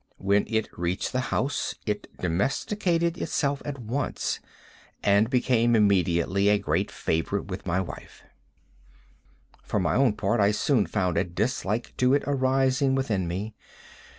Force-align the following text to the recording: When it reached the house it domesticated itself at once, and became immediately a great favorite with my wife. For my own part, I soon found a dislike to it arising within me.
When 0.17 0.45
it 0.47 0.67
reached 0.75 1.11
the 1.13 1.19
house 1.29 1.75
it 1.85 2.07
domesticated 2.19 3.19
itself 3.19 3.61
at 3.63 3.77
once, 3.77 4.39
and 5.03 5.29
became 5.29 5.75
immediately 5.75 6.49
a 6.49 6.57
great 6.57 6.89
favorite 6.89 7.45
with 7.45 7.67
my 7.67 7.79
wife. 7.79 8.23
For 9.61 9.79
my 9.79 9.93
own 9.93 10.13
part, 10.13 10.39
I 10.39 10.53
soon 10.53 10.87
found 10.87 11.19
a 11.19 11.23
dislike 11.23 11.93
to 11.97 12.15
it 12.15 12.23
arising 12.25 12.95
within 12.95 13.27
me. 13.27 13.53